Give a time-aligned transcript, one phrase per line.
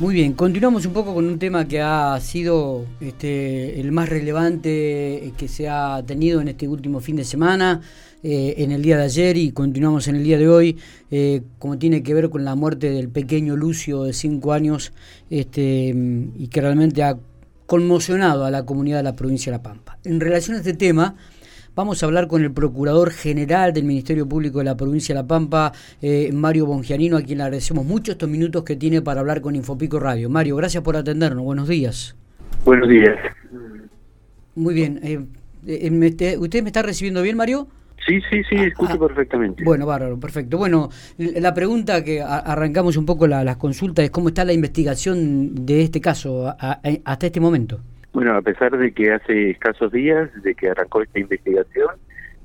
[0.00, 5.34] Muy bien, continuamos un poco con un tema que ha sido este, el más relevante
[5.36, 7.82] que se ha tenido en este último fin de semana,
[8.22, 10.78] eh, en el día de ayer y continuamos en el día de hoy,
[11.10, 14.94] eh, como tiene que ver con la muerte del pequeño Lucio de 5 años
[15.28, 15.94] este,
[16.34, 17.18] y que realmente ha
[17.66, 19.98] conmocionado a la comunidad de la provincia de La Pampa.
[20.04, 21.14] En relación a este tema,
[21.76, 25.26] Vamos a hablar con el Procurador General del Ministerio Público de la Provincia de La
[25.26, 25.72] Pampa,
[26.02, 29.54] eh, Mario Bongianino, a quien le agradecemos mucho estos minutos que tiene para hablar con
[29.54, 30.28] Infopico Radio.
[30.28, 31.44] Mario, gracias por atendernos.
[31.44, 32.16] Buenos días.
[32.64, 33.16] Buenos días.
[34.56, 35.00] Muy bien.
[35.02, 35.24] Eh,
[35.66, 37.68] eh, ¿Usted me está recibiendo bien, Mario?
[38.04, 39.06] Sí, sí, sí, ah, escucho ah.
[39.06, 39.62] perfectamente.
[39.62, 40.58] Bueno, bárbaro, perfecto.
[40.58, 45.82] Bueno, la pregunta que arrancamos un poco las consultas es cómo está la investigación de
[45.82, 47.80] este caso hasta este momento.
[48.12, 51.90] Bueno, a pesar de que hace escasos días de que arrancó esta investigación,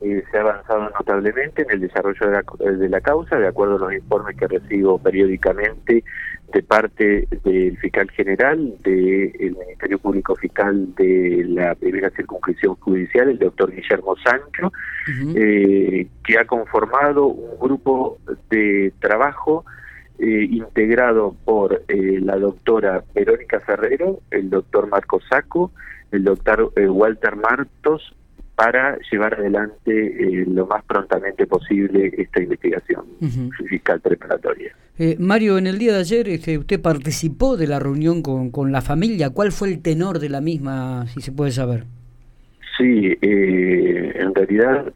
[0.00, 3.76] eh, se ha avanzado notablemente en el desarrollo de la, de la, causa, de acuerdo
[3.76, 6.02] a los informes que recibo periódicamente
[6.52, 13.38] de parte del fiscal general, del Ministerio Público Fiscal de la primera circunscripción judicial, el
[13.38, 14.72] doctor Guillermo Sancho,
[15.36, 18.18] eh, que ha conformado un grupo
[18.48, 19.64] de trabajo
[20.22, 25.72] eh, integrado por eh, la doctora Verónica Ferrero, el doctor Marco Saco,
[26.12, 28.14] el doctor eh, Walter Martos,
[28.54, 33.06] para llevar adelante lo más prontamente posible esta investigación
[33.70, 34.76] fiscal preparatoria.
[35.18, 38.82] Mario, en el día de ayer este, usted participó de la reunión con, con la
[38.82, 39.30] familia.
[39.30, 41.84] ¿Cuál fue el tenor de la misma, si se puede saber?
[42.76, 44.92] Sí, en realidad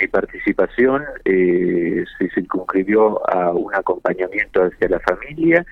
[0.00, 5.66] mi participación eh, se circunscribió a un acompañamiento hacia la familia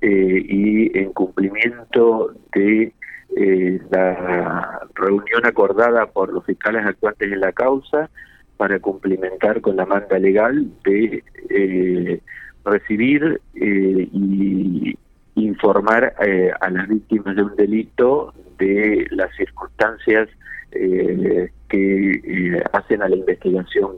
[0.00, 2.92] eh, y en cumplimiento de
[3.36, 8.10] eh, la reunión acordada por los fiscales actuantes en la causa
[8.56, 12.22] para cumplimentar con la manda legal de
[12.64, 14.98] recibir y
[15.34, 16.14] informar
[16.60, 20.28] a las víctimas de un delito de las circunstancias
[20.78, 23.92] eh, que eh, hacen a la investigación.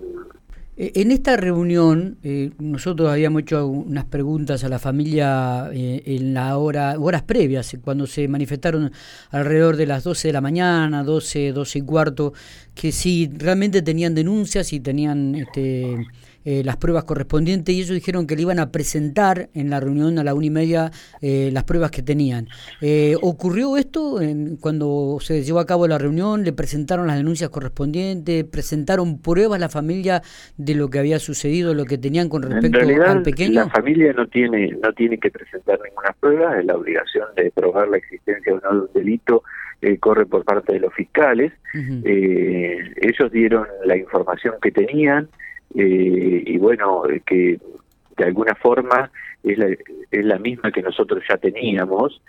[0.77, 6.57] Eh, en esta reunión, eh, nosotros habíamos hecho unas preguntas a la familia en la
[6.57, 8.93] hora, horas previas, cuando se manifestaron
[9.31, 12.33] alrededor de las 12 de la mañana, 12, 12 y cuarto,
[12.75, 16.07] que si realmente tenían denuncias y tenían este,
[16.45, 20.19] eh, las pruebas correspondientes y ellos dijeron que le iban a presentar en la reunión
[20.19, 20.91] a la una y media
[21.21, 22.47] eh, las pruebas que tenían.
[22.81, 26.45] Eh, ¿Ocurrió esto en, cuando se llevó a cabo la reunión?
[26.45, 28.45] ¿Le presentaron las denuncias correspondientes?
[28.45, 30.23] ¿Presentaron pruebas a la familia
[30.57, 33.65] de lo que había sucedido, lo que tenían con respecto al pequeño?
[33.65, 37.89] La familia no tiene, no tiene que presentar ninguna prueba, es la obligación de probar
[37.89, 39.43] la existencia de un delito
[40.01, 41.53] corre por parte de los fiscales.
[41.75, 45.29] ellos dieron la información que tenían,
[45.81, 47.61] eh, y bueno, que
[48.17, 49.13] de alguna forma
[49.45, 49.69] es la,
[50.11, 52.21] es la misma que nosotros ya teníamos,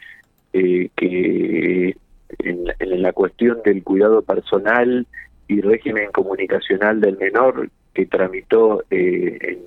[0.53, 1.97] eh, que
[2.37, 5.07] en la, en cuestión del cuidado personal
[5.47, 9.63] y régimen comunicacional del menor que tramitó eh,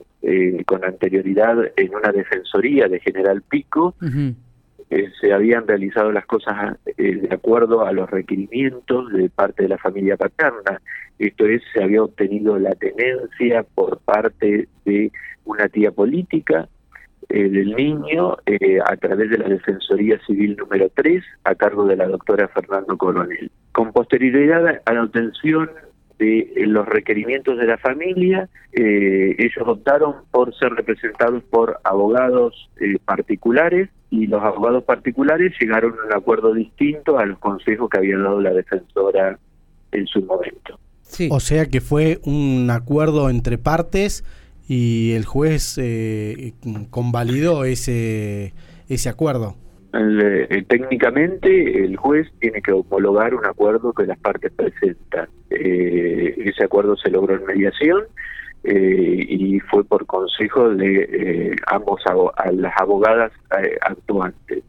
[0.65, 3.97] con anterioridad en una defensoría de General Pico,
[4.93, 9.71] eh, se habían realizado las cosas eh, de acuerdo a los requerimientos de parte de
[9.71, 10.83] la familia paterna.
[11.19, 15.11] Esto es, se había obtenido la tenencia por parte de
[15.47, 16.69] una tía política
[17.31, 18.37] eh, del niño
[18.85, 23.51] a través de la Defensoría Civil número 3 a cargo de la doctora Fernando Coronel.
[23.73, 25.71] Con posterioridad a la obtención
[26.23, 32.71] de los requerimientos de la familia, ellos optaron por ser representados por abogados
[33.05, 38.19] particulares y los abogados particulares llegaron a un acuerdo distinto a los consejos que había
[38.19, 39.39] dado la defensora
[39.91, 40.79] en su momento.
[41.03, 41.29] Sí.
[41.31, 44.25] O sea que fue un acuerdo entre partes
[44.69, 46.55] y el juez eh,
[46.91, 48.55] convalidó ese,
[48.89, 49.57] ese acuerdo.
[49.95, 55.29] Eh, técnicamente el juez tiene que homologar un acuerdo que las partes presentan.
[55.51, 58.05] Eh, ese acuerdo se logró en mediación
[58.65, 63.33] eh, y fue por consejo de eh, ambos a las abogadas
[63.83, 64.65] actuantes.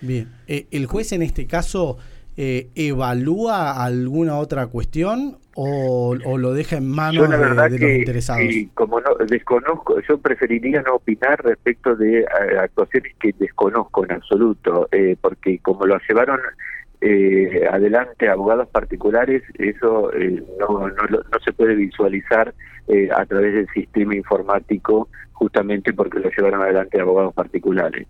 [0.00, 1.98] Bien, ¿el juez en este caso
[2.36, 8.42] evalúa alguna otra cuestión o, lo deja en manos de, los interesados?
[8.74, 12.24] como no desconozco, yo preferiría no opinar respecto de
[12.58, 14.88] actuaciones que desconozco en absoluto,
[15.20, 16.40] porque como lo llevaron
[17.04, 22.54] eh, adelante abogados particulares, eso eh, no, no, no, se puede visualizar
[22.86, 28.06] eh, a través del sistema informático justamente porque lo llevaron adelante abogados particulares.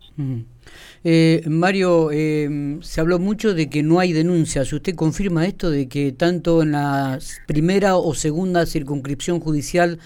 [1.05, 4.71] Eh, Mario, se habló mucho de que no hay denuncias.
[4.75, 9.99] ¿Usted confirma esto de que tanto en la primera o segunda circunscripción judicial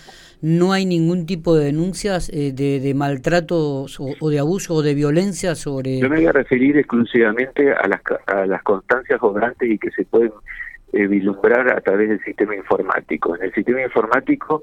[0.42, 5.54] no hay ningún tipo de denuncias de, de, maltratos o, de abuso o de violencia
[5.54, 5.98] sobre...
[5.98, 10.04] Yo me voy a referir exclusivamente a las, a las constancias obrantes y que se
[10.04, 10.32] pueden
[10.92, 13.36] vislumbrar a través del sistema informático.
[13.36, 14.62] En el sistema informático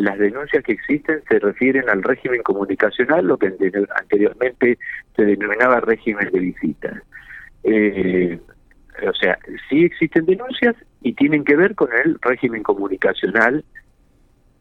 [0.00, 3.52] las denuncias que existen se refieren al régimen comunicacional, lo que
[3.94, 4.78] anteriormente
[5.14, 7.02] se denominaba régimen de visitas.
[7.64, 8.38] Eh,
[9.06, 9.38] o sea,
[9.68, 13.62] sí existen denuncias y tienen que ver con el régimen comunicacional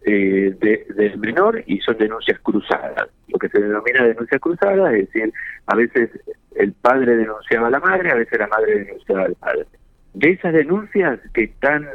[0.06, 3.10] eh, del menor y son denuncias cruzadas.
[3.28, 5.34] Lo que se denomina denuncias cruzadas es decir,
[5.68, 6.10] a veces
[6.56, 9.66] el padre denunciaba a la madre, a veces la madre denunciaba al padre.
[10.14, 11.88] De esas denuncias que están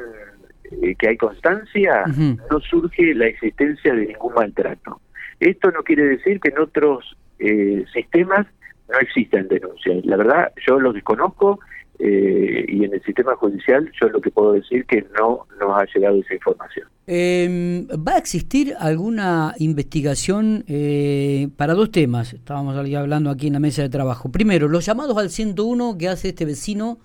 [0.82, 2.04] eh, que hay constancia,
[2.50, 5.00] no surge la existencia de ningún maltrato.
[5.40, 8.46] Esto no quiere decir que en otros eh, sistemas
[8.88, 10.04] no existan denuncias.
[10.04, 11.60] La verdad, yo lo desconozco
[11.98, 15.86] eh, y en el sistema judicial yo lo que puedo decir que no nos ha
[15.94, 16.88] llegado esa información.
[17.06, 20.64] Em, ¿Va a existir alguna investigación
[21.56, 22.32] para dos temas?
[22.32, 24.30] Estábamos hablando aquí en la mesa de trabajo.
[24.30, 26.98] Primero, los llamados al 101 que hace este vecino,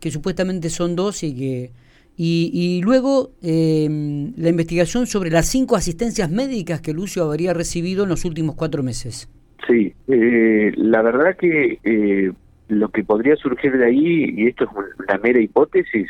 [0.00, 1.72] que supuestamente son dos y que
[2.16, 8.10] y, luego em, la investigación sobre las cinco asistencias médicas que Lucio habría recibido en
[8.10, 9.28] los últimos cuatro meses.
[9.66, 12.32] Sí, eh, la verdad que eh,
[12.68, 16.08] lo que podría surgir de ahí, y esto es una mera hipótesis,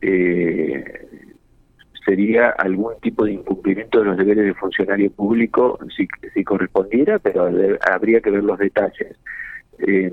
[0.00, 1.06] eh,
[2.04, 7.50] sería algún tipo de incumplimiento de los deberes de funcionario público si, si correspondiera, pero
[7.88, 9.16] habría que ver los detalles.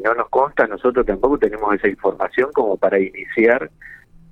[0.04, 3.70] no nos consta, nosotros tampoco tenemos esa información como para iniciar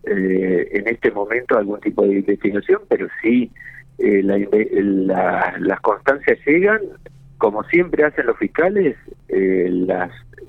[0.07, 3.49] eh, en este momento algún tipo de investigación, pero sí
[3.97, 6.81] eh, las constancias llegan,
[7.39, 8.95] como siempre hacen los fiscales,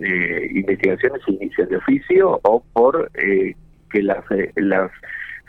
[0.00, 4.22] eh, las investigaciones se inician de oficio o por que la,
[4.56, 4.90] la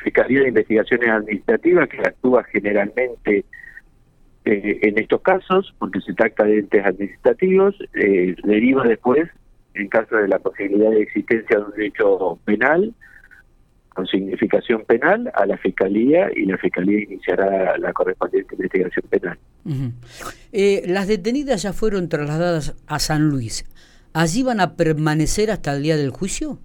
[0.04, 3.46] Fiscalía de Investigaciones Administrativas, que actúa generalmente
[4.46, 9.28] en estos casos, porque se trata de entes administrativos, deriva después,
[9.74, 12.94] en caso de la posibilidad de existencia de un hecho penal,
[13.98, 19.40] con significación penal a la Fiscalía y la Fiscalía iniciará la correspondiente investigación penal.
[20.52, 23.66] Eh, las detenidas ya fueron trasladadas a San Luis.
[24.18, 26.58] ¿Allí van a permanecer hasta el día del juicio?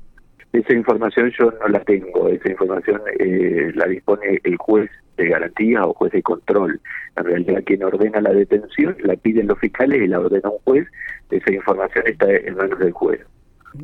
[0.55, 5.85] Esa información yo no la tengo, esa información eh, la dispone el juez de garantía
[5.85, 6.81] o juez de control.
[7.15, 10.89] En realidad quien ordena la detención la piden los fiscales y la ordena un juez,
[11.31, 13.21] esa información está en manos del juez.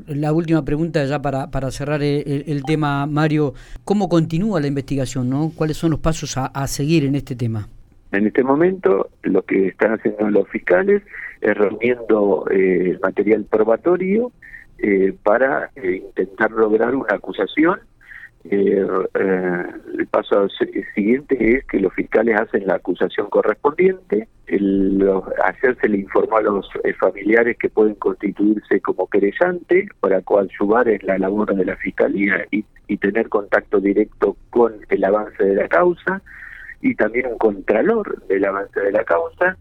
[0.07, 3.53] La última pregunta ya para, para cerrar el, tema, Mario,
[3.85, 5.29] ¿cómo continúa la investigación?
[5.29, 5.53] ¿no?
[5.55, 7.69] ¿Cuáles son los pasos a, seguir en este tema?
[8.13, 11.03] En este momento lo que están haciendo los fiscales
[11.41, 14.33] es reuniendo eh, material probatorio
[14.81, 17.81] eh, para eh, intentar lograr una acusación.
[18.45, 18.87] Eh,
[19.99, 20.47] el paso
[20.95, 25.05] siguiente es que los fiscales hacen la acusación correspondiente, el,
[25.81, 26.71] se le a los
[27.01, 32.97] familiares que pueden constituirse como querellante para coadyuvar en la labor de la fiscalía y
[32.99, 36.23] tener contacto directo con el avance de la causa
[36.81, 39.57] y también un contralor del avance de la causa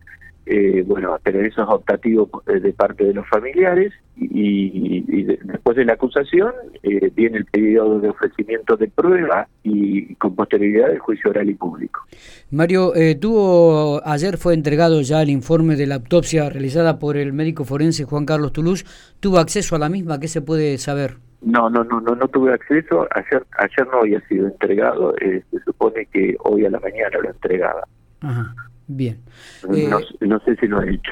[0.50, 5.84] eh, bueno, pero eso es optativo eh, de parte de los familiares y, después de
[5.84, 6.54] la acusación
[6.84, 11.54] eh, viene el pedido de ofrecimiento de prueba y con posterioridad el juicio oral y
[11.54, 12.02] público.
[12.50, 17.66] Mario, tuvo ayer fue entregado ya el informe de la autopsia realizada por el médico
[17.66, 18.86] forense Juan Carlos Toulouse.
[19.20, 20.20] ¿Tuvo acceso a la misma?
[20.22, 21.27] ¿Qué se puede saber?
[21.42, 23.08] No, no, no, no, no tuve acceso.
[23.12, 25.14] Ayer, ayer no había sido entregado.
[25.20, 27.84] se supone que hoy a la mañana lo entregaba.
[28.22, 28.56] Ajá.
[28.88, 29.20] Bien.
[29.68, 31.12] no, eh, sé si lo ha hecho.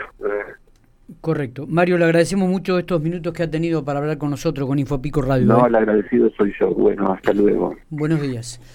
[1.21, 1.65] Correcto.
[1.67, 5.21] Mario, le agradecemos mucho estos minutos que ha tenido para hablar con nosotros, con Infopico
[5.21, 5.45] Radio.
[5.45, 5.67] No, ¿eh?
[5.67, 6.71] el agradecido soy yo.
[6.73, 7.75] Bueno, hasta luego.
[7.89, 8.59] Buenos días.